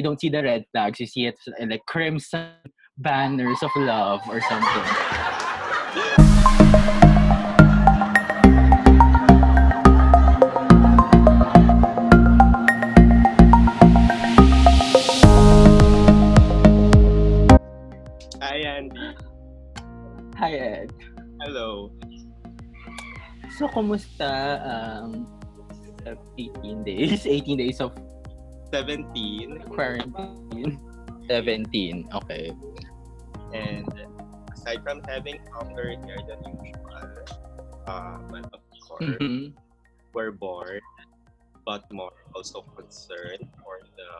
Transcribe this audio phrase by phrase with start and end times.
[0.00, 2.48] you don't see the red flags, you see it uh, like crimson
[2.96, 4.86] banners of love or something.
[18.40, 19.16] Hi, Andy.
[20.38, 20.92] Hi, Ed.
[21.42, 21.92] Hello.
[23.58, 24.64] So, kumusta?
[24.64, 25.28] Um,
[26.38, 27.26] 18 days?
[27.28, 27.92] 18 days of
[28.70, 29.66] 17.
[29.70, 30.78] quarantine?
[31.28, 32.06] 17.
[32.22, 32.54] Okay.
[33.54, 33.86] And
[34.54, 37.10] aside from having longer hair than usual,
[37.86, 39.54] uh, but of course, Mhm.
[40.14, 40.82] we're bored,
[41.66, 44.10] but more also concerned for the,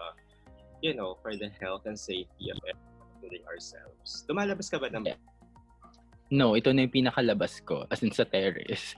[0.83, 4.27] you know, for the health and safety of everyone, including ourselves.
[4.27, 5.19] Lumalabas ka ba ng Yeah.
[6.31, 7.91] No, ito na yung pinakalabas ko.
[7.91, 8.95] As in sa terrace.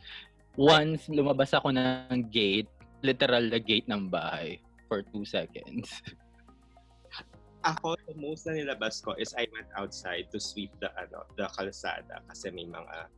[0.53, 2.69] Once lumabas ako ng gate,
[3.01, 4.61] literal na gate ng bahay
[4.93, 5.89] for two seconds.
[7.65, 11.49] Ako, the most na nilabas ko is I went outside to sweep the ano, the
[11.57, 13.09] kalsada kasi may mga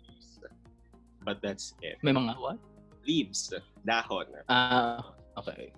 [0.00, 0.40] leaves.
[1.20, 2.00] But that's it.
[2.00, 2.56] May mga what?
[3.04, 3.52] Leaves,
[3.84, 4.30] dahon.
[4.48, 5.74] Ah, okay.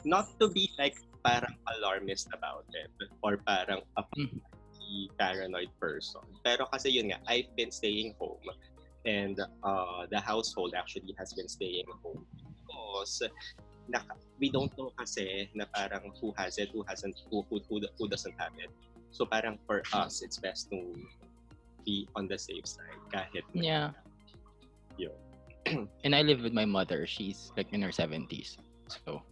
[0.00, 2.88] Not to be like parang alarmist about it
[3.20, 4.40] or parang a Mhm.
[5.20, 6.24] paranoid person.
[6.40, 8.48] Pero kasi yun nga, I've been staying home
[9.04, 13.28] and uh, the household actually has been staying home because
[13.90, 17.82] naka, we don't know kasi na parang who has it, who hasn't, who, who, who,
[17.98, 18.70] who doesn't have it.
[19.10, 20.78] So parang for us, it's best to
[21.84, 23.86] be on the safe side kahit na Yeah.
[24.96, 25.16] Yun.
[26.04, 27.06] And I live with my mother.
[27.06, 28.56] She's like in her 70s.
[29.06, 29.22] So,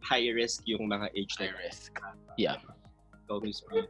[0.00, 1.92] high risk yung mga age na high risk.
[2.36, 2.56] Yeah.
[3.32, 3.88] ikaw mismo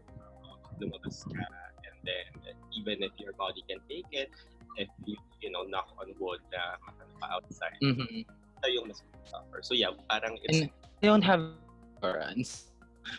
[0.78, 1.42] lumabas ka
[1.83, 4.30] and then even if your body can take it
[4.78, 8.23] if you you know knock on wood na makano pa outside Mhm.
[8.62, 10.70] Ito yung mas suffer so yeah parang it's And
[11.02, 11.42] I don't have
[11.98, 12.70] insurance.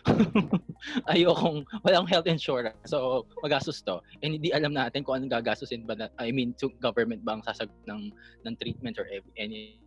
[1.12, 2.80] Ayokong, walang health insurance.
[2.88, 4.00] So, magastos to.
[4.24, 7.44] And hindi alam natin kung anong gagastusin ba na, I mean, to government ba ang
[7.44, 8.12] sasagot ng,
[8.48, 9.80] ng treatment or any...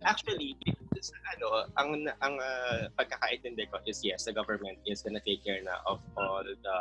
[0.00, 0.56] actually
[1.00, 5.60] sa ano ang ang uh, pagkakaintindi ko is yes the government is gonna take care
[5.60, 6.78] na of all the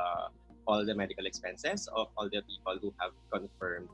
[0.72, 3.92] all the medical expenses of all the people who have confirmed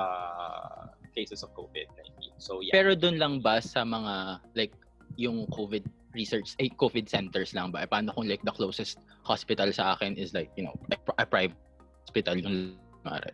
[0.00, 4.74] uh, cases of COVID-19 so yeah Pero doon lang ba sa mga, like,
[5.14, 7.86] yung COVID research, ay, COVID centers lang ba?
[7.86, 11.26] Eh, paano kung like the closest hospital sa akin is like, you know, a, a
[11.26, 11.58] private
[12.06, 12.74] hospital yung
[13.06, 13.30] mare.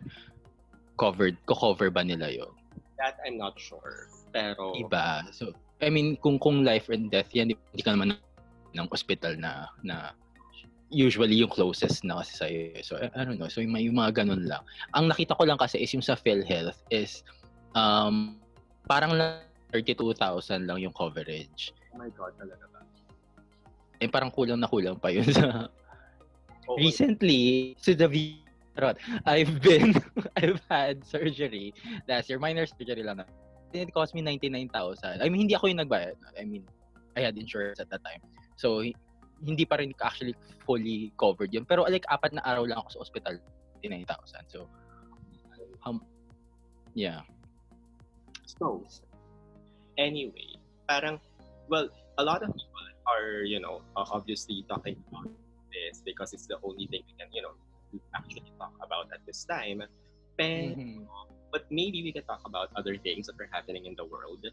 [0.97, 2.53] Covered, ko-cover ba nila yun?
[3.01, 5.27] that I'm not sure pero Iba.
[5.33, 8.15] So, I mean, kung kung life and death yan, hindi ka naman
[8.71, 10.15] ng hospital na na
[10.93, 12.59] usually yung closest na kasi sa'yo.
[12.77, 12.83] eh.
[12.83, 13.51] So, I, I don't know.
[13.51, 14.63] So, yung, yung mga ganun lang.
[14.95, 17.23] Ang nakita ko lang kasi is yung sa PhilHealth is
[17.75, 18.37] um,
[18.85, 19.39] parang lang
[19.71, 21.71] 32,000 lang yung coverage.
[21.95, 22.79] oh my god talaga ba
[24.01, 25.69] Eh, parang kulang na kulang pa yun sa...
[26.73, 28.09] Recently, to the
[28.73, 28.97] Charot.
[29.29, 29.93] I've been,
[30.39, 31.73] I've had surgery
[32.07, 32.39] last year.
[32.39, 33.25] Minor surgery lang na.
[33.73, 35.21] It cost me 99,000.
[35.21, 36.15] I mean, hindi ako yung nagbayad.
[36.39, 36.63] I mean,
[37.15, 38.23] I had insurance at that time.
[38.55, 38.97] So, hi-
[39.45, 41.65] hindi pa rin actually fully covered yun.
[41.65, 43.35] Pero like, apat na araw lang ako sa hospital.
[43.83, 44.49] 99,000.
[44.49, 44.65] So,
[45.85, 46.01] um,
[46.95, 47.21] yeah.
[48.59, 48.83] So,
[49.97, 51.19] anyway, parang,
[51.69, 55.29] well, a lot of people are, you know, obviously talking about
[55.71, 57.55] this because it's the only thing we can, you know,
[58.15, 59.83] actually talk about at this time.
[60.37, 61.07] Pero, Mhm.
[61.51, 64.43] but maybe we can talk about other things that are happening in the world.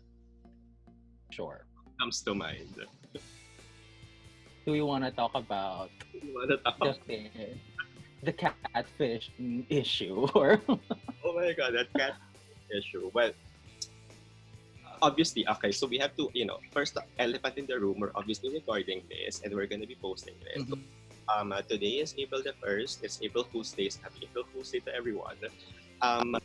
[1.30, 1.66] Sure.
[2.00, 2.70] Comes to mind.
[4.66, 5.90] Do we want to talk about
[6.78, 6.98] talk?
[7.06, 7.58] the,
[8.22, 9.30] the catfish
[9.70, 10.26] issue?
[10.34, 10.60] Or
[11.24, 13.10] Oh my god, that catfish issue.
[13.14, 13.32] Well,
[15.02, 18.52] obviously, okay, so we have to, you know, first elephant in the room, we're obviously
[18.52, 20.64] recording this and we're gonna be posting this.
[20.64, 20.82] Mhm.
[21.28, 23.04] Um, uh, today is April the 1st.
[23.04, 23.90] It's April Fool's Day.
[24.02, 25.36] Happy April Fool's Day to everyone.
[26.00, 26.36] Um,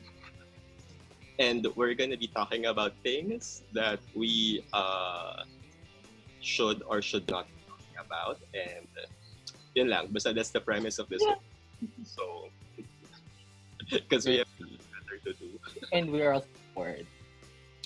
[1.39, 5.43] and we're going to be talking about things that we uh,
[6.41, 8.37] should or should not be talking about.
[8.53, 9.07] And uh,
[9.73, 10.07] yun lang.
[10.11, 11.23] Basta that's the premise of this.
[11.23, 11.39] Yeah.
[12.03, 12.49] So,
[13.89, 15.47] because we have better to do.
[15.91, 16.45] and we are all
[16.75, 17.07] bored.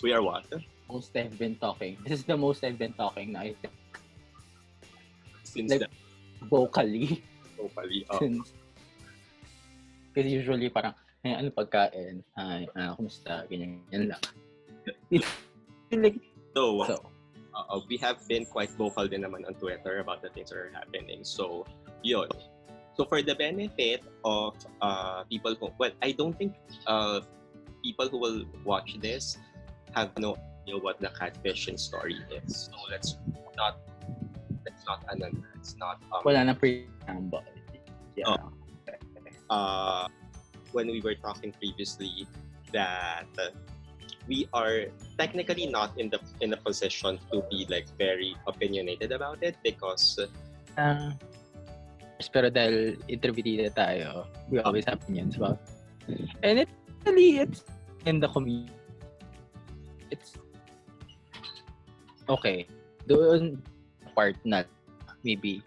[0.03, 0.45] We are what?
[0.89, 1.97] Most I've been talking.
[2.05, 3.73] This is the most I've been talking now, I think.
[5.43, 5.89] Since Like-
[6.45, 7.23] vocally.
[7.57, 8.53] Uh, since.
[10.13, 10.93] Kasi usually parang
[11.25, 12.21] ay, ano pagkain?
[12.37, 13.49] Ay ah, kumusta?
[13.49, 14.21] Ganyan yan lang.
[15.89, 16.21] Like
[16.53, 16.95] so, so.
[17.57, 20.73] uh, we have been quite vocal din naman on Twitter about the things that are
[20.73, 21.25] happening.
[21.25, 21.65] So,
[22.05, 22.29] yun.
[22.93, 26.53] So, for the benefit of uh, people who, well, I don't think
[26.85, 27.21] uh,
[27.81, 29.37] people who will watch this
[29.97, 32.69] have no idea what the catfishing story is.
[32.69, 33.17] So, let's
[33.57, 33.81] not
[34.69, 37.41] it's not ano, it's not um, Wala na preamble.
[38.13, 38.29] Yeah.
[38.29, 38.53] Oh.
[39.49, 40.05] uh,
[40.75, 42.27] when we were talking previously
[42.75, 43.49] that uh,
[44.27, 49.41] we are technically not in the in a position to be like very opinionated about
[49.41, 50.21] it because
[50.77, 51.09] Uh,
[52.29, 55.57] pero dahil interviewee tayo, we always have opinions about
[56.45, 56.69] And it
[57.05, 57.65] really, it's
[58.05, 58.76] in the community.
[60.11, 60.33] It's
[62.29, 62.67] okay.
[63.07, 63.61] Doon
[64.15, 64.63] part na
[65.23, 65.61] maybe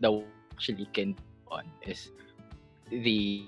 [0.00, 0.24] the
[0.56, 1.14] actually can
[1.52, 2.10] on is
[2.90, 3.46] the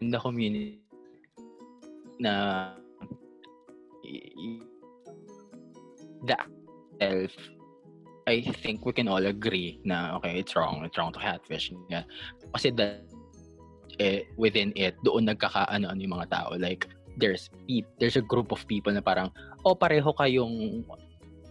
[0.00, 0.80] in the community
[2.18, 2.74] na
[6.26, 6.36] the
[6.98, 7.32] self
[8.26, 12.06] I think we can all agree na okay it's wrong it's wrong to catfish yeah.
[12.54, 13.11] kasi that
[14.00, 16.56] eh, within it doon nagkakaano ano yung mga tao.
[16.56, 17.50] Like there's
[18.00, 19.28] there's a group of people na parang
[19.68, 20.84] oh pareho kayong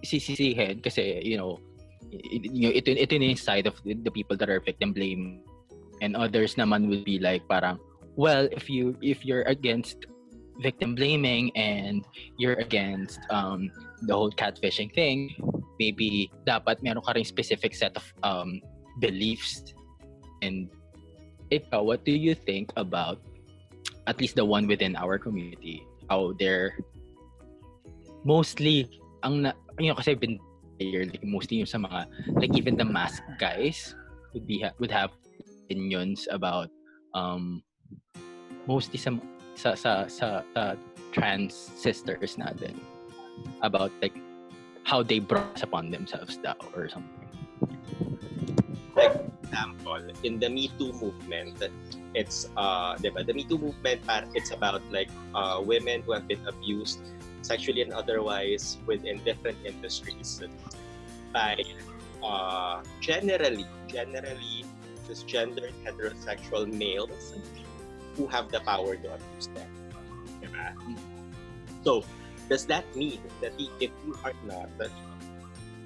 [0.02, 1.62] sisisihin kasi you know
[2.10, 5.42] i- i- ito ito yung side of the, the people that are victim blame.
[6.02, 7.78] And others naman will be like parang
[8.18, 10.10] well if you if you're against
[10.58, 12.02] victim blaming and
[12.42, 13.70] you're against um
[14.10, 15.30] the whole catfishing thing
[15.78, 18.58] maybe dapat meron ka ring specific set of um
[18.98, 19.62] beliefs
[20.42, 20.70] and
[21.52, 23.20] ikaw what do you think about
[24.08, 26.74] at least the one within our community how they're
[28.24, 28.88] mostly
[29.22, 30.40] ang na, yun kasi been
[30.82, 32.10] here like mostly yung sa mga
[32.42, 33.94] like even the mask guys
[34.34, 35.14] would be would have
[35.70, 36.72] opinions about
[37.14, 37.62] um
[38.66, 39.12] mostly sa
[39.56, 40.64] sa sa sa, sa
[41.12, 42.74] trans sisters natin
[43.62, 44.16] about like
[44.84, 47.30] how they brought upon themselves daw or something.
[49.52, 51.60] Example, in the Me Too movement,
[52.16, 53.28] it's uh, diba?
[53.28, 54.02] The Me Too movement,
[54.34, 57.04] it's about like uh, women who have been abused
[57.42, 60.40] sexually and otherwise within different industries
[61.34, 61.60] by
[62.24, 64.64] uh, generally, generally
[65.04, 67.36] cisgendered heterosexual males
[68.16, 69.68] who have the power to abuse them.
[70.40, 70.72] Diba?
[71.84, 72.04] So,
[72.48, 74.70] does that mean that if you are not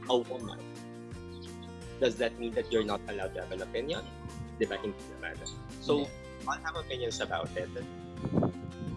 [0.10, 0.60] a woman,
[2.00, 4.04] does that mean that you're not allowed to have an opinion?
[4.60, 4.80] Diba?
[4.80, 5.36] Hindi naman.
[5.82, 6.08] So,
[6.48, 7.70] I'll have opinions about it.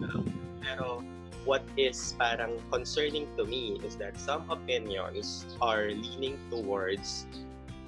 [0.03, 0.23] Uh,
[0.61, 1.03] Pero,
[1.45, 7.25] what is parang concerning to me is that some opinions are leaning towards,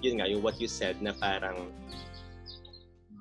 [0.01, 1.69] yun nga, yung what you said na parang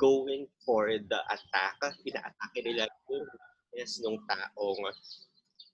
[0.00, 1.76] going for the attack,
[2.08, 3.26] ina-atake nila yung
[3.76, 4.81] is nung taong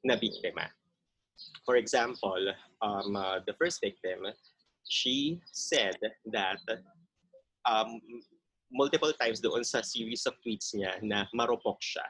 [0.04, 0.68] na biktima.
[1.64, 2.52] For example,
[2.82, 4.26] um, uh, the first victim,
[4.88, 5.97] she said
[6.33, 6.61] that
[7.69, 8.00] um,
[8.73, 12.06] multiple times doon sa series of tweets niya na marupok siya.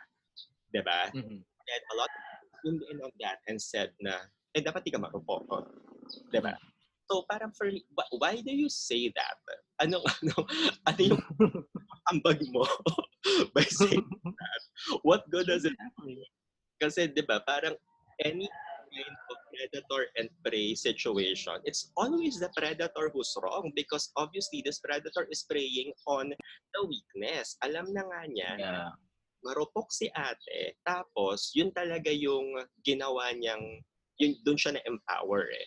[0.73, 1.12] Diba?
[1.12, 1.40] Mm-hmm.
[1.40, 2.23] And a lot of
[2.64, 4.17] tuned in on that and said na,
[4.55, 5.44] eh, dapat di ka marupok.
[6.32, 6.56] Diba?
[7.06, 9.38] So, parang for, wh- why do you say that?
[9.78, 10.34] Ano, ano,
[10.84, 11.23] ano yung
[12.11, 12.67] ambag mo
[13.55, 14.62] by saying that?
[15.02, 15.75] What good does it
[16.76, 17.73] kasi 'di ba parang
[18.20, 18.49] any
[18.96, 21.60] kind of predator and prey situation.
[21.69, 27.60] It's always the predator who's wrong because obviously this predator is preying on the weakness.
[27.60, 28.90] Alam na nga niya na Yeah.
[29.46, 33.78] marupok si ate tapos yun talaga yung ginawa niyang
[34.19, 35.66] yun doon siya na empower eh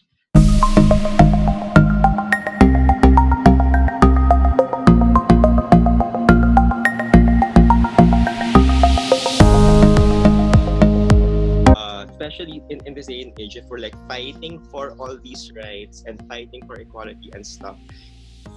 [12.30, 16.04] especially in, in this day and age, if we're like fighting for all these rights
[16.06, 17.76] and fighting for equality and stuff,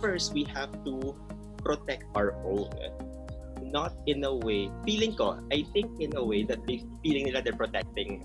[0.00, 1.16] first we have to
[1.64, 2.68] protect our own.
[3.62, 7.40] Not in a way, feeling ko, I think in a way that they feeling nila
[7.40, 8.20] they're protecting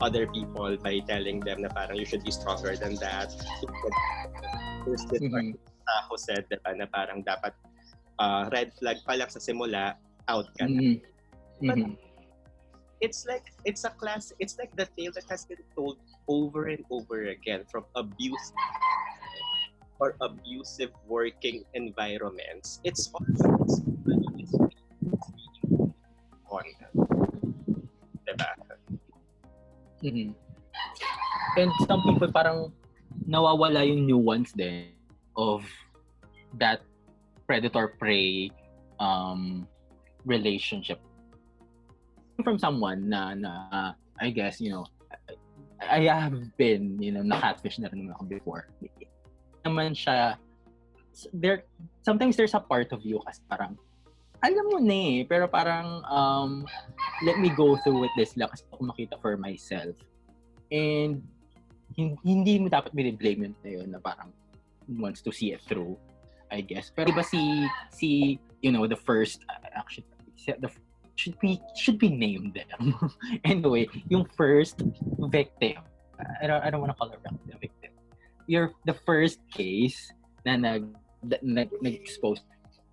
[0.00, 3.34] other people by telling them na parang you should be stronger than that.
[4.86, 5.58] There's this Mhm.
[5.88, 7.56] Taho said diba, na parang dapat
[8.22, 9.98] uh, red flag pa lang sa simula,
[10.30, 11.02] out ka na Mhm.
[11.66, 12.07] Mhm.
[13.00, 16.84] It's like it's a class it's like the tale that has been told over and
[16.90, 18.52] over again from abuse
[20.00, 23.58] or abusive working environments it's on?
[30.02, 30.34] Mhm.
[31.58, 32.70] And some people parang
[33.26, 34.94] nawawala yung nuance din
[35.34, 35.66] of
[36.54, 36.86] that
[37.50, 38.50] predator-prey
[39.02, 39.66] um,
[40.22, 41.02] relationship
[42.44, 44.86] from someone na, na uh, I guess, you know,
[45.80, 48.68] I, I have been, you know, na-catfish na rin ako before.
[49.66, 50.38] Naman siya,
[51.34, 51.64] there,
[52.02, 53.78] sometimes there's a part of you kasi parang,
[54.42, 56.66] alam mo na eh, pero parang, um,
[57.26, 59.94] let me go through with this lang kasi ako makita for myself.
[60.70, 61.22] And
[61.98, 64.30] hin- hindi mo dapat biniblame yun na yun na parang
[64.86, 65.98] wants to see it through,
[66.54, 66.94] I guess.
[66.94, 70.06] Pero iba si, si, you know, the first, uh, actually,
[70.46, 70.70] the
[71.18, 72.94] should we should we name them?
[73.50, 74.78] Anyway yung first
[75.34, 75.82] victim
[76.42, 77.92] I don't, I don't want to call her the victim.
[78.46, 79.98] Your the first case
[80.46, 80.86] na nag
[81.22, 82.42] na, nag, nag-expose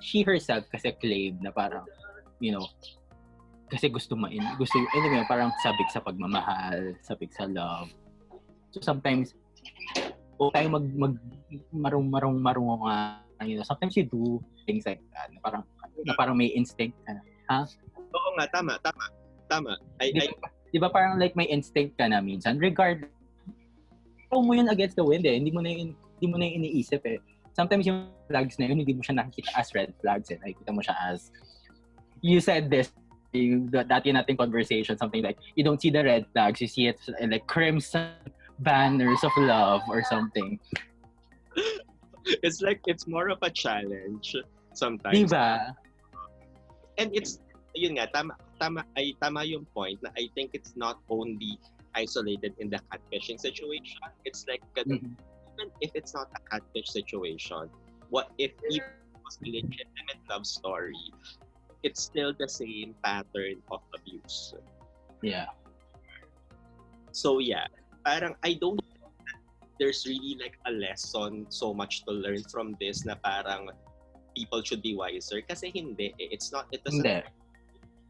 [0.01, 1.85] she herself kasi claimed na parang
[2.41, 2.65] you know
[3.69, 7.89] kasi gusto ma gusto anyway parang sabik sa pagmamahal sabik sa love.
[8.73, 9.37] So sometimes
[10.41, 11.15] o tayo mag mag
[11.71, 15.63] marung marung marung uh, you know sometimes you do things like that na parang
[16.03, 17.63] na parang may instinct na, ha
[18.15, 19.05] Oo nga, tama, tama.
[19.45, 19.73] Tama.
[20.01, 20.27] I, Di I,
[20.75, 23.07] di ba parang like may instinct ka na minsan regard
[24.27, 26.67] throw mo yun against the wind eh hindi mo na yun hindi mo na yun
[26.67, 27.15] iniisip eh
[27.55, 30.83] sometimes yung flags na yun hindi mo siya nakikita as red flags eh nakikita mo
[30.83, 31.31] siya as
[32.19, 32.91] you said this
[33.31, 36.99] yung dati nating conversation something like you don't see the red flags you see it
[37.23, 38.11] like crimson
[38.59, 40.59] banners of love or something
[42.43, 44.35] it's like, it's more of a challenge
[44.73, 45.15] sometimes.
[45.15, 45.71] di ba
[46.95, 47.43] And it's,
[47.75, 51.59] yun nga, tama, tama, ay, tama yung point na I think it's not only
[51.95, 53.99] isolated in the catfishing situation.
[54.27, 55.15] It's like, Mhm.
[55.55, 57.71] even if it's not a catfish situation,
[58.11, 58.83] what if it
[59.23, 61.11] was a legitimate love story,
[61.83, 64.53] it's still the same pattern of abuse.
[65.23, 65.47] yeah
[67.15, 67.63] So yeah,
[68.03, 68.75] parang I don't
[69.79, 73.71] there's really like a lesson so much to learn from this na parang
[74.35, 76.27] people should be wiser kasi hindi eh.
[76.31, 77.23] it's not it doesn't hindi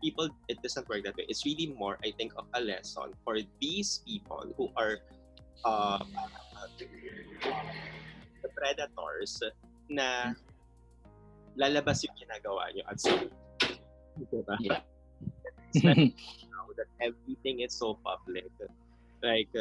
[0.02, 3.38] people it doesn't work that way it's really more i think of a lesson for
[3.62, 5.00] these people who are
[5.66, 6.00] uh,
[6.80, 9.42] the predators
[9.90, 10.34] na
[11.58, 13.00] lalabas yung ginagawa nyo at
[14.32, 14.56] diba?
[14.62, 14.82] Yeah.
[16.56, 18.48] Now that everything is so public
[19.20, 19.52] like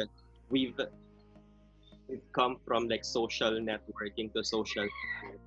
[0.47, 0.79] we've
[2.07, 4.87] we've come from like social networking to social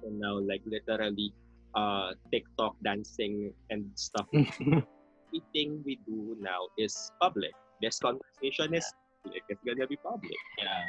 [0.04, 1.32] and now like literally
[1.74, 4.26] uh TikTok dancing and stuff
[5.28, 7.52] everything we do now is public.
[7.80, 8.88] This conversation is
[9.22, 9.42] public.
[9.48, 10.40] It's gonna be public.
[10.56, 10.88] Yeah.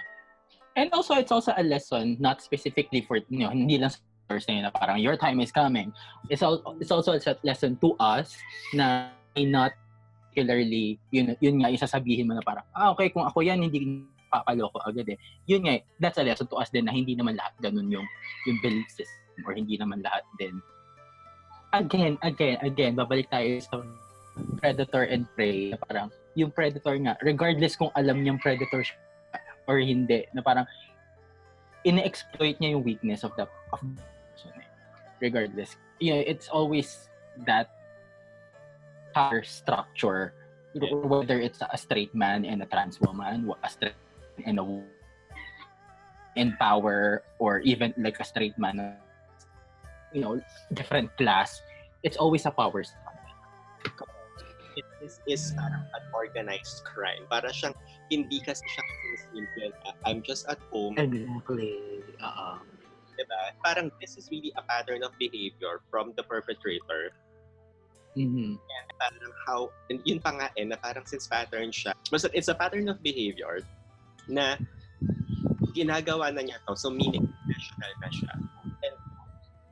[0.75, 4.63] And also, it's also a lesson, not specifically for, you know, hindi lang sa person
[4.63, 5.91] na parang your time is coming.
[6.29, 8.37] It's, al- it's also a lesson to us
[8.73, 9.73] na may not
[10.29, 14.79] particularly, yun, yun nga, isasabihin mo na parang, ah, okay, kung ako yan, hindi papaloko
[14.85, 15.17] agad eh.
[15.49, 18.05] Yun nga, that's a lesson to us din na hindi naman lahat ganun yung,
[18.45, 20.59] yung belief system or hindi naman lahat din.
[21.71, 23.85] Again, again, again, babalik tayo sa
[24.57, 28.97] predator and prey na parang yung predator nga, regardless kung alam niyang predator siya
[29.69, 30.65] or hindi, na parang
[31.85, 34.01] ine-exploit niya yung weakness of the of the
[34.33, 34.51] person.
[34.57, 34.69] eh.
[35.21, 35.77] Regardless.
[36.01, 37.11] Yeah, it's always
[37.45, 37.69] that
[39.13, 40.33] power structure
[40.77, 43.97] whether it's a straight man and a trans woman, a straight
[44.45, 44.85] and a woman
[46.35, 48.95] in power or even like a straight man
[50.13, 50.41] you know,
[50.73, 51.61] different class,
[52.03, 53.05] it's always a power structure.
[54.75, 57.27] It is, is parang an organized crime.
[57.29, 57.75] Para siyang,
[58.07, 58.83] hindi kasi siya
[59.33, 59.73] simple.
[59.83, 62.05] na, I'm just at home, Exactly.
[62.23, 62.57] Uh,
[63.19, 63.39] diba?
[63.63, 67.11] Parang this is really a pattern of behavior from the perpetrator.
[68.15, 68.55] mm
[68.99, 72.55] Parang how, and yun pa nga eh, na parang since pattern siya, basta it's a
[72.55, 73.63] pattern of behavior
[74.27, 74.59] na
[75.71, 76.75] ginagawa na niya to.
[76.75, 78.33] So meaning, professional na siya.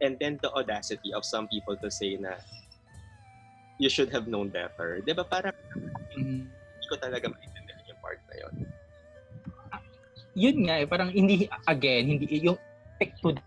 [0.02, 2.38] And, then the audacity of some people to say na
[3.80, 5.02] you should have known better.
[5.06, 5.54] Di ba parang
[6.14, 6.50] hindi
[6.90, 8.54] ko talaga maintindihan yung part na yun.
[10.38, 12.58] Yun nga eh, parang hindi, again, hindi, yung
[13.02, 13.44] pick to the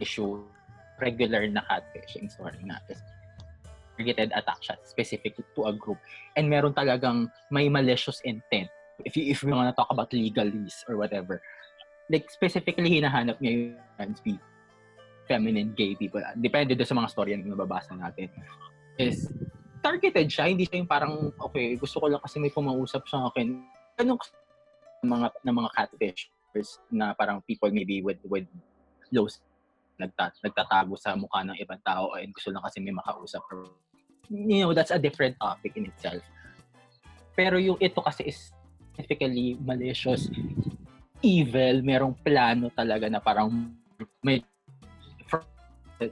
[0.00, 0.44] issue,
[1.00, 3.00] regular na catfishing story nga is
[3.96, 6.00] targeted attack siya specific to a group.
[6.36, 8.68] And meron talagang may malicious intent.
[9.04, 11.40] If you, if we wanna talk about legalese or whatever,
[12.08, 14.55] like specifically hinahanap niya yung trans people,
[15.26, 16.22] feminine, gay people.
[16.38, 18.30] Depende doon sa mga story na nababasa natin.
[18.96, 19.28] Is
[19.84, 23.60] targeted siya, hindi siya yung parang, okay, gusto ko lang kasi may pumausap sa akin.
[23.98, 24.32] Ganun kasi
[25.06, 28.48] ng mga ng mga catfishers na parang people maybe with with
[29.14, 29.44] low s-
[29.96, 33.40] nagta, nagtatago sa mukha ng ibang tao and gusto lang kasi may makausap
[34.28, 36.20] you know that's a different topic in itself
[37.38, 38.52] pero yung ito kasi is
[38.92, 40.28] specifically malicious
[41.24, 43.48] evil merong plano talaga na parang
[44.20, 44.44] may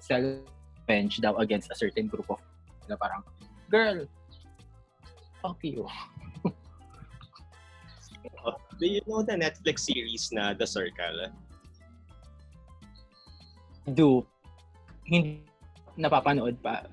[0.00, 0.44] self
[0.84, 2.40] revenge daw against a certain group of
[2.88, 3.24] na parang
[3.72, 4.04] girl
[5.40, 5.88] fuck you
[8.74, 11.30] Do you know the Netflix series na The Circle?
[13.84, 14.24] do
[15.04, 15.44] hindi
[16.00, 16.88] napapanood pa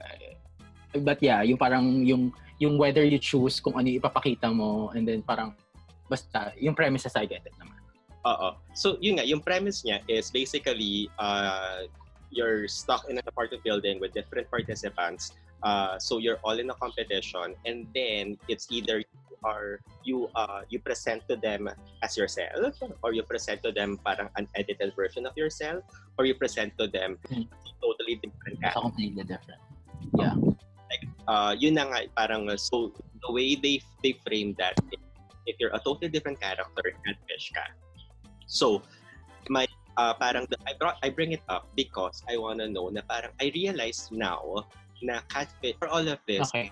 [1.00, 5.24] but yeah yung parang yung yung whether you choose kung ano ipapakita mo and then
[5.24, 5.56] parang
[6.12, 7.82] basta yung premise I get it naman
[8.22, 8.54] Oo.
[8.78, 11.90] So, yun nga, yung premise niya is basically, uh,
[12.32, 15.36] you're stuck in an apartment building with different participants.
[15.62, 20.62] Uh, so you're all in a competition, and then it's either you are you uh
[20.70, 21.70] you present to them
[22.02, 25.86] as yourself, or you present to them parang an edited version of yourself,
[26.18, 27.46] or you present to them Hmm.
[27.82, 29.62] totally different completely different.
[31.30, 32.92] Uh, yun na nga, parang uh, so
[33.24, 34.76] the way they they frame that,
[35.48, 37.64] if you're a totally different character, catfish ka.
[38.50, 38.84] So
[39.48, 39.64] my
[39.98, 43.32] uh, parang the, I brought I bring it up because I wanna know na parang
[43.42, 44.68] I realize now
[45.02, 46.72] na catfish for all of this Okay.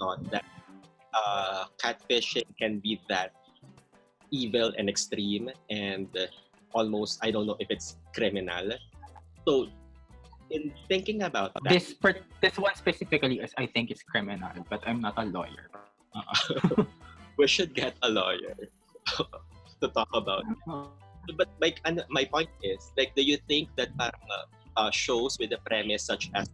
[0.00, 0.44] thought that
[1.12, 3.36] uh, catfishing can be that
[4.30, 6.26] evil and extreme and uh,
[6.72, 8.72] almost I don't know if it's criminal.
[9.46, 9.68] So
[10.50, 14.82] in thinking about that, This per- this one specifically is I think is criminal, but
[14.86, 15.70] I'm not a lawyer.
[16.14, 16.84] Uh-uh.
[17.38, 18.54] we should get a lawyer
[19.80, 20.44] to talk about.
[21.36, 24.46] But my ano, my point is like, do you think that parang uh,
[24.76, 26.48] uh, shows with a premise such as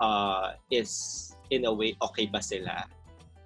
[0.00, 2.84] uh, is in a way okay ba sila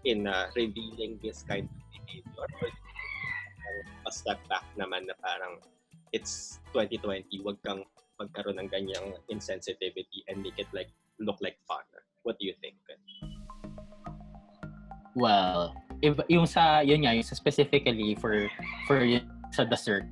[0.04, 2.46] in uh, revealing this kind of behavior?
[2.62, 5.62] Or uh, a step back naman na parang
[6.12, 7.84] it's 2020, wag kang
[8.20, 11.82] magkaroon ng ganyang insensitivity and make it like look like fun.
[12.22, 12.76] What do you think?
[15.14, 18.48] Well, if yung sa yun nga, yung sa specifically for
[18.88, 20.08] for yun sa dessert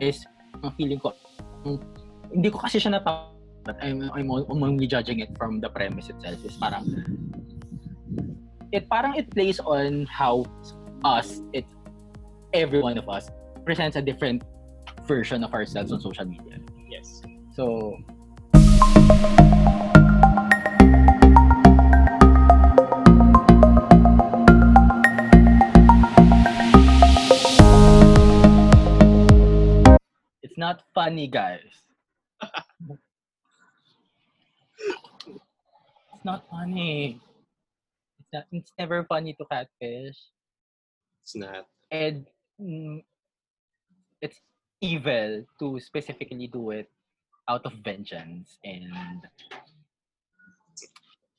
[0.00, 0.24] is
[0.64, 1.12] ang feeling ko
[2.32, 3.30] hindi ko kasi siya napa
[3.64, 6.84] but I'm, I'm I'm only judging it from the premise itself is parang
[8.72, 10.44] it parang it plays on how
[11.04, 11.64] us it
[12.52, 13.32] every one of us
[13.64, 14.44] presents a different
[15.08, 16.60] version of ourselves on social media.
[16.88, 17.22] Yes.
[17.56, 17.96] So
[30.64, 31.76] not funny, guys.
[36.08, 37.20] it's not funny.
[38.16, 40.16] It's not, it's never funny to catfish.
[41.20, 41.68] It's not.
[41.92, 42.24] And
[42.56, 43.04] mm,
[44.24, 44.40] it's
[44.80, 46.88] evil to specifically do it
[47.44, 49.20] out of vengeance and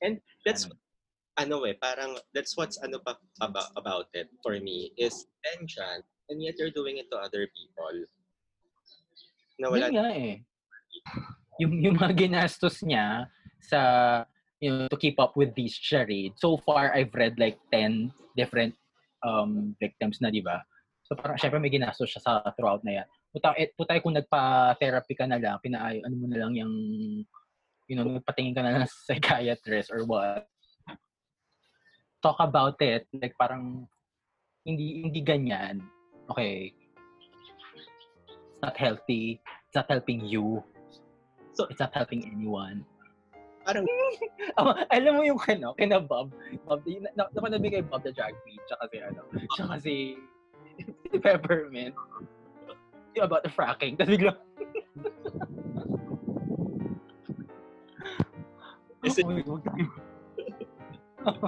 [0.06, 0.78] and That's ano,
[1.42, 6.38] ano eh, parang that's what's ano pa about, about it for me is vengeance and
[6.38, 8.06] yet you're doing it to other people.
[9.60, 10.34] Na wala yun nga eh.
[11.62, 13.32] Yung, yung mga ginastos niya
[13.64, 13.80] sa
[14.60, 16.40] you know, to keep up with these charades.
[16.40, 18.76] So far, I've read like 10 different
[19.24, 20.64] um, victims na, di ba?
[21.06, 23.08] So parang syempre may ginastos siya sa throughout na yan.
[23.30, 26.74] Puta, eh, putay kung nagpa-therapy ka na lang, pinaayo, ano mo na lang yung,
[27.86, 30.48] you know, nagpatingin ka na lang sa psychiatrist or what.
[32.24, 33.06] Talk about it.
[33.14, 33.86] Like parang,
[34.66, 35.86] hindi, hindi ganyan.
[36.26, 36.74] Okay.
[38.56, 39.42] It's not healthy.
[39.68, 40.64] It's not helping you.
[41.54, 42.86] So- it's not helping anyone.
[43.68, 43.84] Parang
[44.62, 46.32] Oh, alam mo yung ano, kina Bob,
[46.64, 50.16] Bob, yung, na, na, na, kay Bob the Drag Queen, tsaka si ano, tsaka si,
[51.12, 51.92] si Peppermint.
[53.20, 54.00] Yung about the fracking.
[54.00, 54.32] Tapos bigla,
[59.06, 59.26] Is it-
[61.26, 61.42] Oh,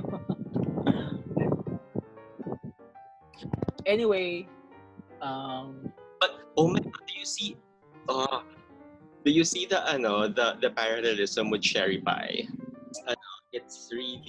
[3.85, 4.49] anyway,
[5.21, 5.93] um,
[6.57, 7.55] oh my god, do you see
[8.09, 8.43] oh
[9.25, 12.47] do you see the ano the the parallelism with Cherry Pie?
[13.07, 14.23] Ano, it's really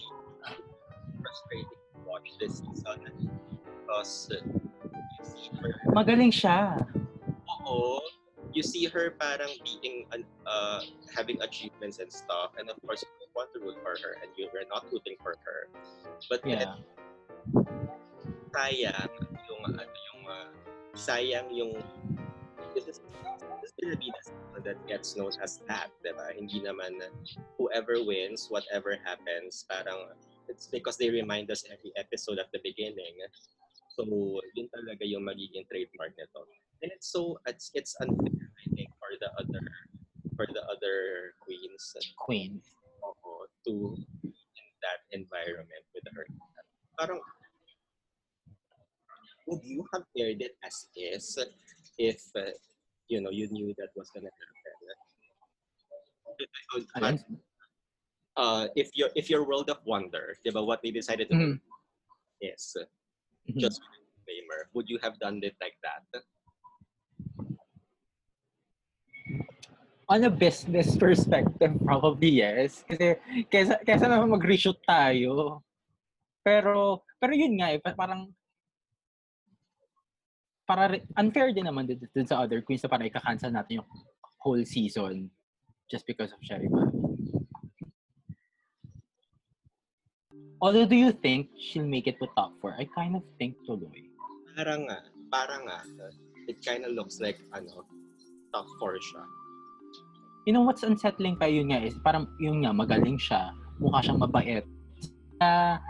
[1.23, 3.01] frustrating to watch this season
[3.64, 6.77] because you see her magaling siya.
[7.69, 8.01] oo,
[8.53, 10.05] you see her parang being
[10.47, 10.81] uh,
[11.14, 14.29] having achievements and stuff and of course you don't want to root for her and
[14.37, 15.69] you're not rooting for her
[16.29, 16.77] but then Yeah.
[18.59, 19.12] sayang
[19.47, 20.49] yung ano yung uh,
[20.99, 21.73] sayang yung
[22.74, 23.00] this is
[23.62, 24.33] this Pilipinas
[24.64, 26.35] that gets known as that, diba?
[26.35, 26.98] Hindi naman
[27.57, 30.12] whoever wins, whatever happens, parang
[30.48, 33.14] it's because they remind us every episode at the beginning.
[33.92, 34.07] So,
[34.54, 36.46] yun talaga yung magiging trademark nito.
[36.83, 39.62] And it's so, it's, it's unfair, I think, for the other
[40.38, 42.62] for the other queens Queen.
[43.02, 46.22] oo, to be in that environment with her.
[46.94, 47.18] Parang,
[49.50, 51.35] would you have aired it as is
[51.99, 52.55] if, uh,
[53.09, 54.47] you know, you knew that was gonna happen?
[56.97, 57.19] Alin?
[58.39, 61.61] Uh, if your if your world of wonder, diba, what they decided to do Mhm.
[62.41, 62.87] is uh,
[63.51, 63.59] Mhm.
[63.59, 66.07] just a disclaimer, would you have done it like that?
[70.09, 72.81] on a business perspective, probably yes.
[72.89, 73.21] Kasi,
[73.53, 75.61] kesa, kesa naman mag-reshoot tayo.
[76.41, 78.33] Pero, pero yun nga eh, parang,
[80.68, 83.88] para unfair din naman dun, dun sa other queens na parang ika-cancel natin yung
[84.44, 85.33] whole season
[85.88, 86.92] just because of Sherry Pie.
[90.61, 92.76] Although, do you think she'll make it to top four?
[92.76, 94.12] I kind of think tuloy.
[94.52, 95.00] Parang nga,
[95.33, 95.81] parang nga,
[96.50, 97.88] it kind of looks like, ano,
[98.52, 99.24] top four siya.
[100.44, 104.20] You know what's unsettling pa yun nga is parang yung nga magaling siya, mukha siyang
[104.20, 104.66] mabait.
[105.38, 105.81] Pa-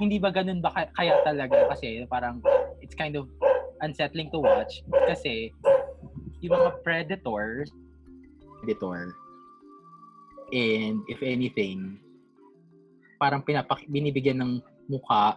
[0.00, 2.42] hindi ba ganun ba kaya talaga kasi parang
[2.82, 3.30] it's kind of
[3.84, 5.52] unsettling to watch kasi
[6.40, 7.68] yung mga predators
[8.64, 9.12] predator.
[10.56, 12.00] And if anything
[13.20, 14.52] parang pinapak binibigyan ng
[14.88, 15.36] mukha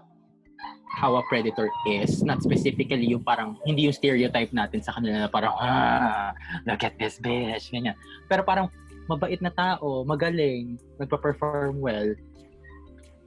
[0.97, 2.23] how a predator is.
[2.23, 6.31] Not specifically yung parang hindi yung stereotype natin sa kanila na parang ah
[6.63, 7.93] look at this bitch ganyan.
[8.31, 8.71] Pero parang
[9.11, 12.11] mabait na tao magaling nagpa-perform well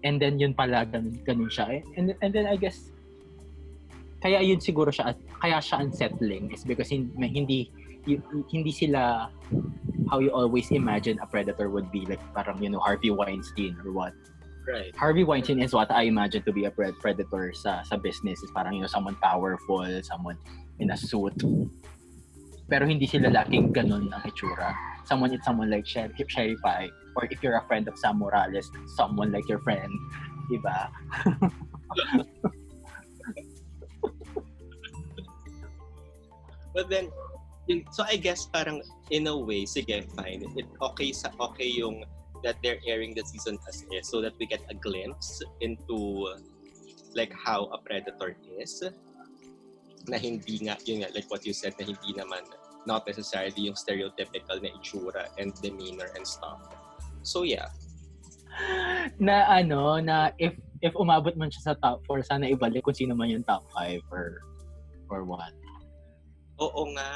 [0.04, 1.84] and then yun pala ganun, ganun siya.
[1.96, 2.92] And, and then I guess
[4.20, 7.72] kaya yun siguro siya kaya siya unsettling is because hindi
[8.04, 9.28] hindi, sila
[10.08, 13.92] how you always imagine a predator would be like parang you know Harvey Weinstein or
[13.92, 14.12] what.
[14.68, 14.94] Right.
[14.94, 18.50] Harvey Weinstein is what I imagine to be a pred- predator sa sa business is
[18.52, 20.36] parang you know someone powerful someone
[20.78, 21.36] in a suit.
[22.70, 24.76] Pero hindi sila laging ganun ang itsura.
[25.08, 28.70] Someone it's someone like Sherry, Sherry Pie or if you're a friend of Sam Morales
[28.86, 29.90] someone like your friend
[30.50, 30.90] diba
[36.74, 37.10] But then,
[37.66, 40.46] yun, so I guess parang in a way, sige, fine.
[40.56, 42.04] It okay sa okay yung
[42.42, 46.28] that they're airing the season as is so that we get a glimpse into
[47.14, 48.80] like how a predator is
[50.08, 52.40] na hindi nga yun nga like what you said na hindi naman
[52.88, 56.64] not necessarily yung stereotypical na itsura and demeanor and stuff.
[57.20, 57.68] So yeah,
[59.20, 63.12] na ano na if if umabot man siya sa top 4 sana ibalik kung sino
[63.12, 64.40] man yung top 5 or
[65.12, 65.52] or what
[66.60, 67.10] oo nga.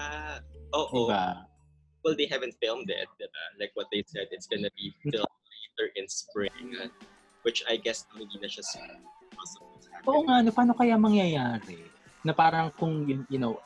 [0.75, 1.07] Oo.
[1.07, 1.47] diba
[2.05, 3.45] Well, they haven't filmed it, diba?
[3.57, 6.77] Like what they said, it's gonna be filmed later in spring,
[7.49, 9.01] which I guess hindi na siya happen.
[10.05, 11.81] Oo nga, no, paano kaya mangyayari?
[12.21, 13.57] Na parang kung, you, you know,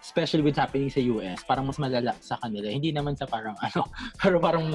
[0.00, 2.72] especially with happening sa US, parang mas malala sa kanila.
[2.72, 3.84] Hindi naman sa parang ano,
[4.16, 4.72] pero parang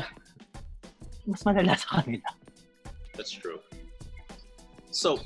[1.25, 2.29] mas malala sa kanila.
[3.17, 3.57] That's true.
[4.93, 5.17] So,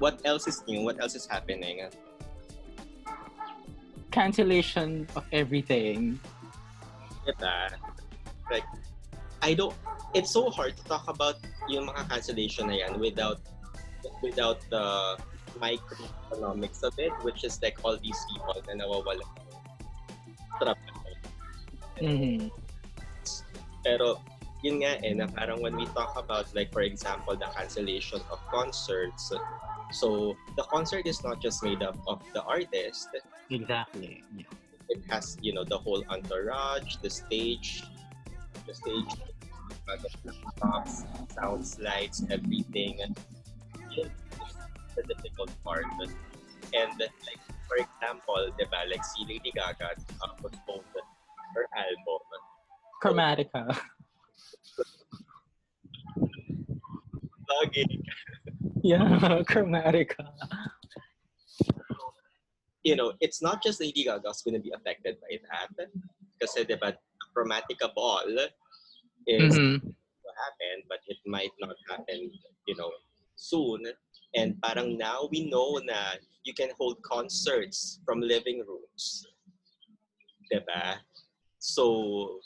[0.00, 0.80] what else is new?
[0.80, 1.84] What else is happening?
[4.14, 6.22] Cancellation of everything.
[7.26, 7.74] Diba?
[8.46, 8.62] Like,
[9.42, 9.74] I don't,
[10.14, 13.42] it's so hard to talk about yung mga cancellation na yan without
[14.22, 15.18] without the
[15.58, 19.26] microeconomics of it, which is like all these people na nawawala
[20.62, 21.10] trabaho.
[21.98, 22.54] Mhm.
[23.82, 24.22] Pero
[24.64, 28.38] yun nga eh, na parang when we talk about like for example the cancellation of
[28.48, 29.34] concerts,
[29.94, 33.08] so the concert is not just made up of the artist,
[33.50, 34.24] Exactly.
[34.36, 34.44] Yeah.
[34.88, 37.84] it has you know the whole entourage, the stage,
[38.66, 39.12] the stage,
[39.86, 41.04] the props,
[41.34, 42.98] sound slides, everything.
[43.96, 44.10] Is
[44.96, 45.84] the difficult part.
[46.74, 50.84] And like for example, diba, like si Lady Gaga uh, postponed
[51.54, 52.22] her album.
[53.02, 53.62] Chromatica.
[57.50, 57.84] Lagi.
[58.84, 59.00] Yeah,
[59.48, 60.28] Chromatica.
[62.84, 65.88] you know, it's not just Lady Gaga's going to be affected by that.
[66.36, 66.92] Kasi, di ba,
[67.32, 68.28] Chromatica Ball
[69.24, 69.80] is Mhm.
[69.80, 72.28] to happen, but it might not happen,
[72.68, 72.92] you know,
[73.40, 73.80] soon.
[74.36, 79.24] And parang now we know na you can hold concerts from living rooms.
[80.52, 81.00] Diba?
[81.56, 82.36] So,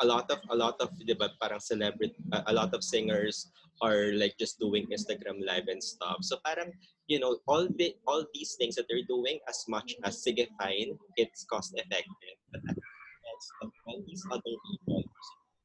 [0.00, 2.12] a lot of, a lot of, diba, parang celebrity,
[2.44, 3.48] a lot of singers
[3.82, 6.18] are like just doing Instagram live and stuff.
[6.22, 6.72] So parang,
[7.06, 10.96] you know, all the all these things that they're doing as much as sige fine,
[11.16, 12.36] it's cost effective.
[12.52, 15.04] But at the all these other people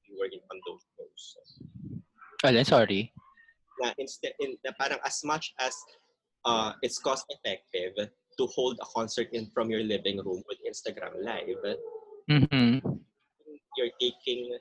[0.08, 0.84] who were in on those
[1.16, 1.60] shows.
[2.44, 3.14] Alin, sorry.
[3.80, 5.74] Na instead in na parang as much as
[6.46, 7.96] uh, it's cost effective
[8.38, 11.78] to hold a concert in from your living room with Instagram live,
[12.30, 12.82] Mhm.
[13.78, 14.58] you're taking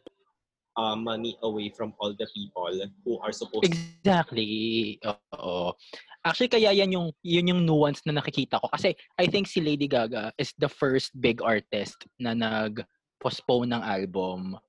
[0.77, 2.71] uh, money away from all the people
[3.05, 4.99] who are supposed Exactly.
[5.07, 5.73] Oo.
[6.21, 8.69] Actually, kaya yan yung, yun yung nuance na nakikita ko.
[8.69, 14.61] Kasi I think si Lady Gaga is the first big artist na nag-postpone ng album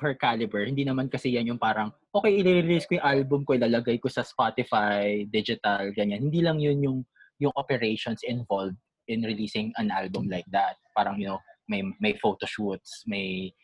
[0.00, 0.66] her caliber.
[0.66, 4.26] Hindi naman kasi yan yung parang, okay, i-release ko yung album ko, ilalagay ko sa
[4.26, 6.30] Spotify, digital, ganyan.
[6.30, 6.98] Hindi lang yun yung,
[7.38, 10.74] yung operations involved in releasing an album like that.
[10.96, 11.38] Parang, you know,
[11.70, 13.54] may, may photo shoots, may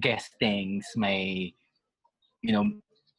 [0.00, 1.52] guestings, may,
[2.42, 2.66] you know,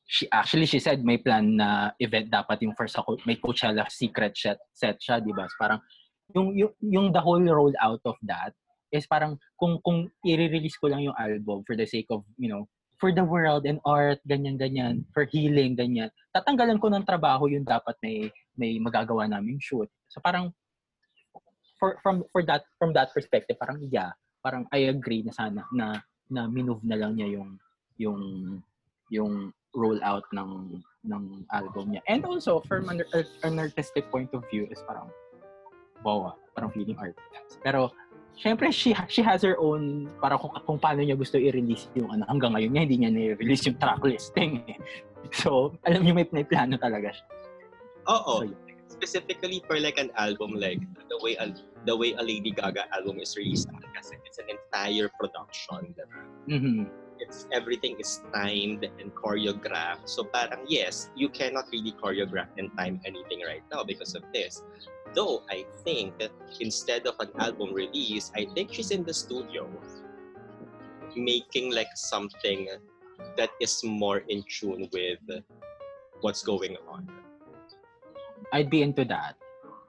[0.05, 4.37] she actually she said may plan na event dapat yung first ako may Coachella secret
[4.37, 5.81] set set siya di ba parang
[6.29, 8.53] yung, yung, yung the whole rollout of that
[8.93, 12.65] is parang kung kung i-release ko lang yung album for the sake of, you know,
[12.95, 16.07] for the world and art, ganyan-ganyan, for healing, ganyan.
[16.31, 19.91] Tatanggalan ko ng trabaho yung dapat may may magagawa naming shoot.
[20.07, 20.55] So parang
[21.75, 25.99] for from for that from that perspective, parang yeah, parang I agree na sana na
[26.29, 27.49] na minove na lang niya yung
[28.01, 28.21] yung
[29.13, 29.33] yung
[29.75, 32.01] rollout ng ng album niya.
[32.09, 33.03] And also from an,
[33.43, 35.11] an artistic point of view is parang
[36.01, 37.15] wow, parang feeling art.
[37.61, 37.93] Pero
[38.35, 42.27] syempre she she has her own para kung, kung paano niya gusto i-release yung ano
[42.27, 44.79] hanggang ngayon niya hindi niya ni-release yung track listing eh.
[45.33, 47.25] So, alam niyo may, may plano talaga siya.
[48.13, 48.45] Oo.
[48.45, 48.53] So,
[48.93, 50.77] Specifically for like an album like
[51.09, 51.49] the way a,
[51.85, 55.95] the way a Lady Gaga album is released kasi it's an entire production.
[56.49, 56.89] mhm.
[57.15, 60.03] It's everything is timed and choreographed.
[60.03, 64.59] So parang yes, you cannot really choreograph and time anything right now because of this.
[65.15, 69.63] Though I think that instead of an album release, I think she's in the studio
[71.15, 72.67] making like something
[73.39, 75.23] that is more in tune with
[76.19, 77.07] what's going on.
[78.51, 79.39] I'd be into that.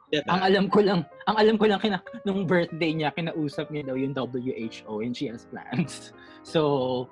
[0.06, 0.22] Diba?
[0.30, 3.98] Ang alam ko lang, ang alam ko lang kina nung birthday niya kinausap niya daw
[3.98, 6.14] yung WHO and she has plans.
[6.46, 7.10] So,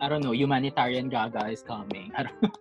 [0.00, 2.08] I don't know, humanitarian gaga is coming.
[2.16, 2.56] I don't know.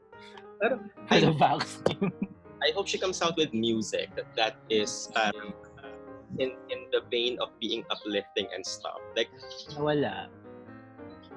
[0.60, 0.76] Pero,
[1.08, 2.12] I, the vaccine.
[2.60, 5.96] I hope she comes out with music that is parang uh,
[6.36, 9.00] in in the vein of being uplifting and stuff.
[9.16, 9.32] Like,
[9.80, 10.28] Wala.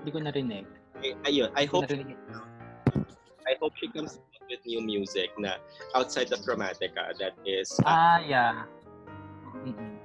[0.03, 0.67] Hindi ko narinig.
[1.05, 1.87] eh, ayun, I hope.
[3.45, 4.19] I hope she comes
[4.51, 5.57] with new music na
[5.95, 8.65] outside the Chromatica that is uh, Ah, yeah.
[9.65, 9.97] Mm-mm.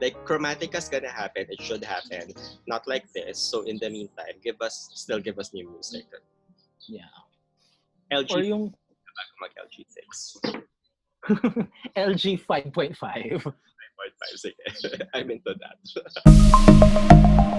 [0.00, 1.46] like Chromatica's gonna happen.
[1.48, 2.34] It should happen.
[2.66, 3.38] Not like this.
[3.38, 6.04] So in the meantime, give us still give us new music.
[6.88, 7.08] Yeah.
[8.12, 8.74] LG Or yung
[9.40, 10.36] mag LG 6.
[11.96, 12.94] LG 5.5.
[13.00, 13.52] 5.5
[14.36, 14.60] sige.
[15.16, 15.80] I'm into that.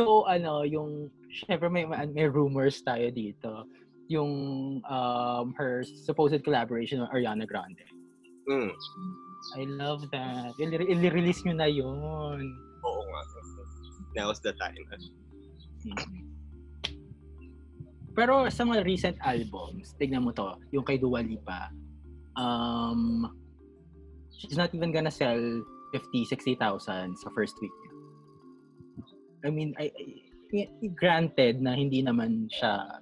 [0.00, 3.68] know, ano, yung, syempre may, may rumors tayo dito,
[4.08, 4.30] yung
[4.88, 7.84] um, her supposed collaboration with Ariana Grande.
[8.48, 8.72] Mm.
[9.56, 10.52] I love that.
[10.58, 12.40] I-release nyo na yun.
[12.82, 13.20] Oo nga.
[14.16, 14.74] Now's the time.
[15.86, 16.30] Mhm.
[18.12, 21.70] Pero sa mga recent albums, tignan mo to, yung kay Dua Lipa,
[22.34, 23.30] um,
[24.34, 25.38] she's not even gonna sell
[25.94, 27.72] 50, 60,000 sa first week.
[29.44, 29.92] I mean, I,
[30.52, 33.00] I- granted na hindi naman siya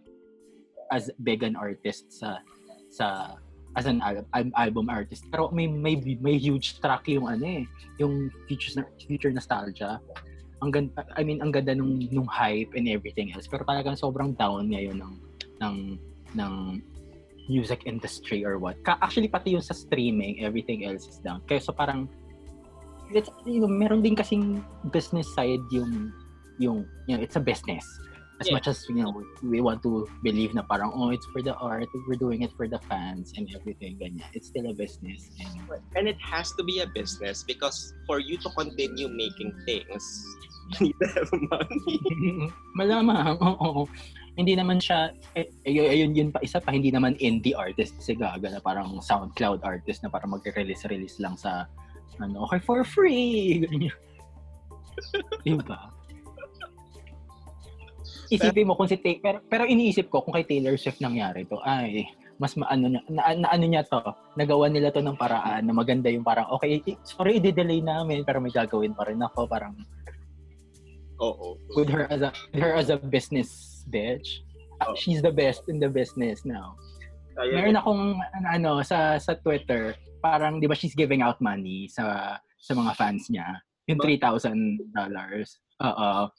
[0.93, 2.45] as big an artist sa
[2.93, 3.37] sa
[3.77, 7.65] as an al- al- album artist pero may may may huge track yung ano eh
[8.01, 10.01] yung features na future nostalgia
[10.63, 13.47] ang ganda, I mean, ang ganda nung, nung hype and everything else.
[13.47, 15.15] Pero talagang sobrang down ngayon ng,
[15.63, 15.77] ng,
[16.35, 16.55] ng
[17.47, 18.75] music industry or what.
[18.83, 21.41] Ka, actually, pati yung sa streaming, everything else is down.
[21.47, 22.11] Kaya so parang,
[23.15, 24.59] it's, you know, meron din kasing
[24.91, 26.11] business side yung,
[26.59, 27.87] yung, you know, it's a business.
[28.39, 28.55] As Yeah.
[28.55, 29.11] much as, you know,
[29.43, 32.71] we want to believe na parang, oh, it's for the art, we're doing it for
[32.71, 34.23] the fans and everything, ganyan.
[34.31, 35.27] It's still a business.
[35.43, 35.59] And,
[35.99, 40.03] And it has to be a business because for you to continue making things,
[40.79, 41.99] you need to have money.
[42.79, 43.91] Malamang, oo.
[44.39, 48.15] Hindi naman siya, eh, ay- ayun yun pa, isa pa, hindi naman indie artist si
[48.15, 51.67] Gaga na parang SoundCloud artist na parang mag-release-release lang sa,
[52.23, 53.91] ano, okay, for free, ganyan.
[55.43, 55.91] diba?
[58.29, 61.57] Isipin mo kung si Taylor, pero, pero iniisip ko kung kay Taylor Swift nangyari to,
[61.65, 62.05] ay,
[62.39, 64.01] mas maano niya, na, na, ano niya to,
[64.39, 68.53] nagawa nila to ng paraan na maganda yung parang, okay, sorry, i-delay namin, pero may
[68.53, 69.75] gagawin pa rin ako, parang,
[71.19, 71.59] Oo.
[71.75, 74.47] with her as a with her as a business bitch.
[74.87, 74.95] Oh.
[74.95, 76.79] She's the best in the business now.
[77.35, 81.91] Kaya Meron akong ano, ano sa sa Twitter, parang 'di ba she's giving out money
[81.91, 83.59] sa sa mga fans niya.
[83.91, 85.59] Yung $3,000 dollars.
[85.83, 86.31] Oo.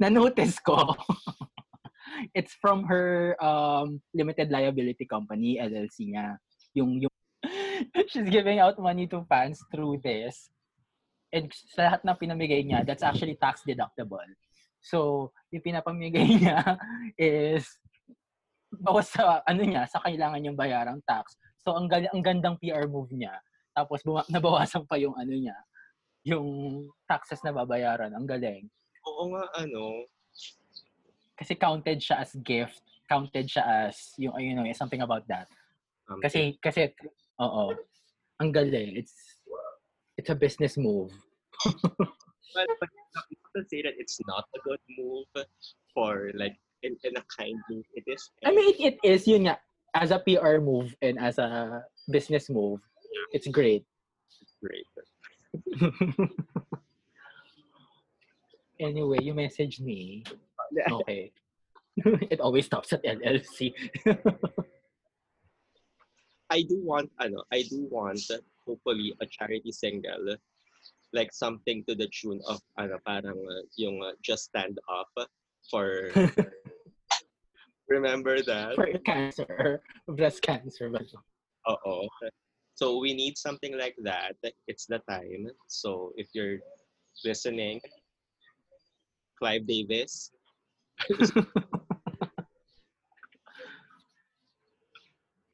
[0.00, 0.96] Na-notice ko.
[2.36, 6.40] It's from her um limited liability company LLC niya.
[6.74, 7.14] Yung yung
[8.10, 10.48] she's giving out money to fans through this.
[11.30, 14.26] And sa lahat ng pinamigay niya, that's actually tax deductible.
[14.80, 16.58] So, yung pinapamigay niya
[17.14, 17.68] is
[18.72, 21.36] bawas sa ano niya, sa kailangan niyang bayarang tax.
[21.60, 23.36] So, ang, ang gandang PR move niya.
[23.76, 25.58] Tapos, buma- nabawasan pa yung ano niya,
[26.26, 26.48] yung
[27.06, 28.10] taxes na babayaran.
[28.10, 28.66] Ang galing.
[29.08, 30.04] Oo nga, ano,
[31.40, 32.84] Kasi counted siya as gift.
[33.08, 35.48] Counted siya as, yung, you know, something about that.
[36.12, 36.92] um, Kasi, kasi,
[37.40, 37.72] oo.
[38.44, 39.00] Ang galing.
[39.00, 39.40] It's,
[40.20, 41.08] it's a business move.
[42.52, 42.92] well, pag
[43.56, 45.26] to say that it's not a good move
[45.94, 47.84] for like in, in a kind move.
[47.94, 48.30] It is.
[48.44, 49.58] I mean, it, it is yun nga.
[49.94, 52.78] As a PR move and as a business move,
[53.32, 53.84] it's great.
[54.62, 54.86] great.
[58.80, 60.24] Anyway, you message me.
[60.92, 61.32] Okay.
[62.30, 63.74] it always stops at LLC.
[66.48, 68.22] I do want, ano, I do want,
[68.64, 70.36] hopefully, a charity single.
[71.12, 75.10] Like something to the tune of, ano, parang uh, yung uh, Just Stand Up
[75.68, 76.10] for...
[77.88, 78.76] Remember that?
[78.76, 79.82] For cancer.
[80.06, 80.94] Breast cancer.
[81.66, 82.06] Oo.
[82.78, 84.38] So we need something like that.
[84.68, 85.50] It's the time.
[85.66, 86.62] So if you're
[87.24, 87.80] listening,
[89.40, 90.30] Clive Davis,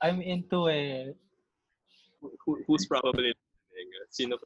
[0.02, 1.16] I'm into it.
[2.20, 3.88] who, who's probably listening?
[4.10, 4.36] Sino?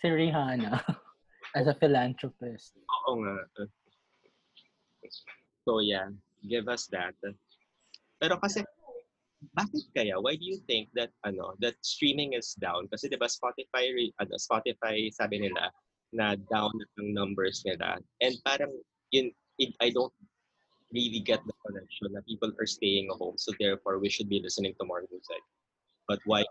[0.00, 0.82] Si Rihanna.
[1.54, 2.78] As a philanthropist.
[3.10, 3.34] Oo nga.
[5.66, 6.06] So yeah,
[6.46, 7.18] give us that.
[8.22, 8.62] Pero kasi,
[9.50, 10.14] bakit kaya?
[10.22, 12.86] Why do you think that ano that streaming is down?
[12.86, 13.90] Kasi 'di ba Spotify
[14.22, 15.74] ano Spotify sabi nila
[16.10, 17.98] na down ang numbers nila.
[18.20, 18.74] And parang
[19.14, 20.12] yun it, I don't
[20.90, 24.74] really get the connection that people are staying home so therefore we should be listening
[24.80, 25.42] to more music.
[26.08, 26.42] But why?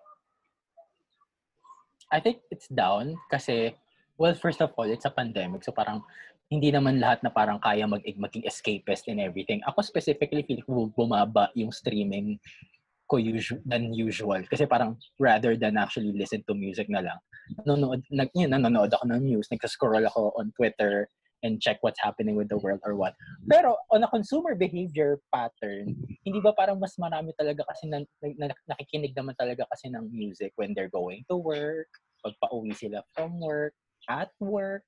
[2.12, 3.76] I think it's down kasi,
[4.18, 5.68] well, first of all, it's a pandemic.
[5.68, 6.02] So parang
[6.50, 9.62] hindi naman lahat na parang kaya mag maging escapist and everything.
[9.70, 12.40] Ako specifically feel ko bumaba yung streaming
[13.18, 14.44] usual, than usual.
[14.46, 17.20] Kasi parang rather than actually listen to music na lang,
[17.66, 21.10] nanonood, nag, yun, nanonood ako ng news, nagsa-scroll ako on Twitter
[21.42, 23.16] and check what's happening with the world or what.
[23.48, 25.96] Pero on a consumer behavior pattern,
[26.28, 30.52] hindi ba parang mas marami talaga kasi na, na, nakikinig naman talaga kasi ng music
[30.60, 31.88] when they're going to work,
[32.20, 33.74] pag pauwi sila from work,
[34.12, 34.84] at work,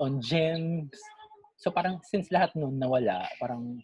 [0.00, 0.96] on gyms.
[1.60, 3.78] So parang since lahat nun nawala, parang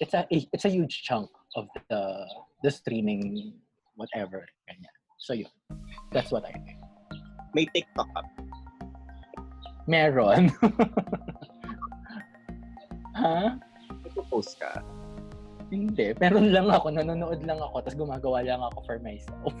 [0.00, 2.26] it's a it's a huge chunk of the
[2.64, 3.52] the streaming
[3.94, 4.96] whatever ganyan.
[5.20, 5.52] So yun.
[6.12, 6.80] That's what I think.
[7.52, 8.24] May TikTok up.
[9.86, 10.48] Meron.
[13.20, 13.60] ha?
[14.32, 14.80] Post ka.
[15.68, 16.16] Hindi.
[16.16, 16.88] Meron lang ako.
[16.94, 17.84] Nanonood lang ako.
[17.84, 19.52] Tapos gumagawa lang ako for myself.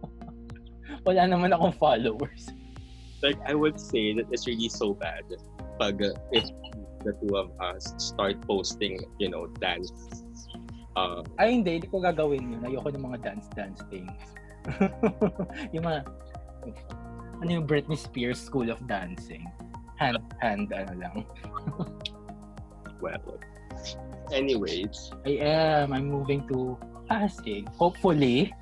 [1.06, 2.48] Wala naman akong followers.
[3.20, 5.26] Like I would say that it's really so bad
[5.78, 6.48] pag uh, if
[7.04, 9.90] the two of us start posting, you know, dance
[10.96, 11.80] uh, Ay, hindi.
[11.80, 12.60] Hindi ko gagawin yun.
[12.64, 14.12] Ayoko ng mga dance-dance things.
[15.74, 16.06] yung mga,
[17.42, 19.46] ano yung Britney Spears School of Dancing.
[19.96, 21.16] Hand, hand, ano lang.
[23.02, 23.38] well.
[24.32, 25.92] Anyways, I am.
[25.92, 27.68] I'm moving to Pasig.
[27.76, 28.52] Hopefully.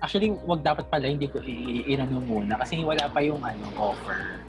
[0.00, 3.68] Actually, wag dapat pala hindi ko i- i- inano muna kasi wala pa yung ano
[3.76, 4.40] offer.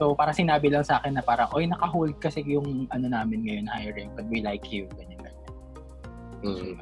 [0.00, 3.66] So, parang sinabi lang sa akin na parang, oy, naka-hold kasi yung ano namin ngayon
[3.66, 5.36] hiring, but we like you, ganyan, ganyan.
[6.46, 6.74] mm,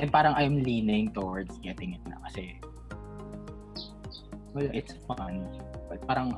[0.00, 2.56] And parang I'm leaning towards getting it na kasi,
[4.56, 5.44] well, it's fun.
[5.92, 6.32] But parang,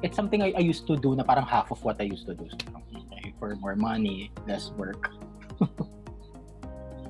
[0.00, 2.34] it's something I, I used to do na parang half of what I used to
[2.34, 2.48] do.
[2.48, 2.80] So,
[3.38, 5.12] for more money, less work.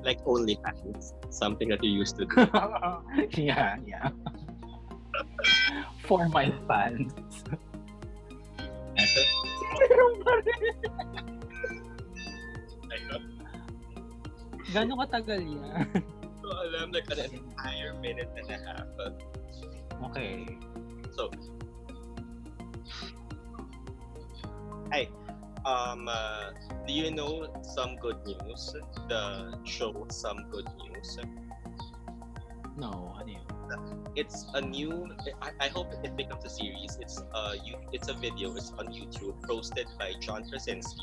[0.02, 2.46] like only fans, something that you used to do.
[3.42, 4.10] yeah, yeah.
[6.04, 7.14] for my fans.
[9.80, 10.74] Meron pa rin.
[14.72, 15.84] Gano'ng katagal yan?
[16.40, 18.88] so alam like an entire minute and a half.
[20.10, 20.48] Okay.
[21.12, 21.28] So,
[24.88, 25.08] hi.
[25.68, 28.74] Um, uh, do you know some good news?
[29.08, 31.18] The show Some Good News.
[32.76, 33.46] No, ano yun?
[34.16, 35.08] It's a new.
[35.40, 36.98] I, I hope it becomes a series.
[37.00, 37.76] It's uh, you.
[37.92, 38.54] It's a video.
[38.56, 41.00] It's on YouTube, posted by John Krasinski,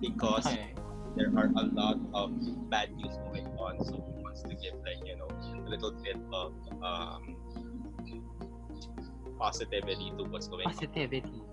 [0.00, 0.74] because Okay.
[1.16, 2.34] there are a lot of
[2.70, 3.78] bad news going on.
[3.84, 7.36] So he wants to give like you know a little bit of um,
[9.38, 10.72] positivity to what's going on.
[10.74, 11.43] Positivity.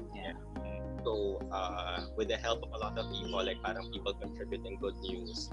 [1.02, 4.96] So uh, with the help of a lot of people, like parang people contributing good
[5.02, 5.50] news,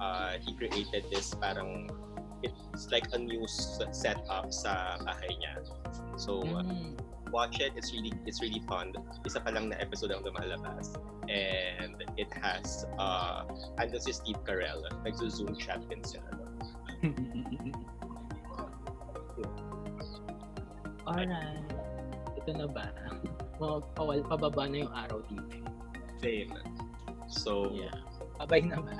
[0.00, 1.90] uh, he created this parang
[2.42, 5.62] it's like a news setup sa bahay niya.
[6.18, 6.94] So uh, Mm.
[7.30, 7.76] watch it.
[7.76, 8.96] It's really it's really fun.
[9.26, 10.96] Isa pa lang na episode ang lumalabas.
[11.28, 13.44] And it has uh
[13.76, 14.80] andun si Steve Carell.
[15.04, 16.24] Nagzo-zoom chat din siya.
[21.08, 21.68] Alright.
[22.36, 22.86] Ito na ba?
[23.58, 25.66] Mga pawal, pababa na yung araw dito.
[26.22, 26.54] Same.
[27.26, 27.90] So Yeah.
[28.38, 28.94] Abay na ba?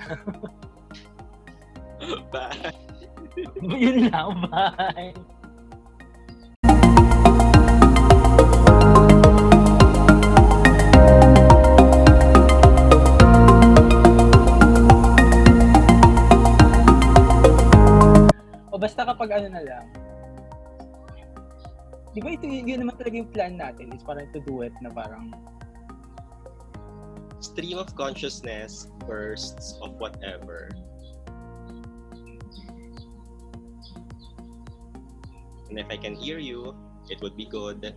[2.34, 2.74] bye.
[3.62, 5.14] Yun lang, bye!
[18.74, 19.86] O basta kapag ano na lang,
[22.18, 24.90] di ba ito yun naman talaga yung plan natin is parang to do it na
[24.90, 25.30] parang
[27.38, 30.66] Stream of consciousness, bursts of whatever.
[35.70, 36.74] And if I can hear you,
[37.06, 37.94] it would be good.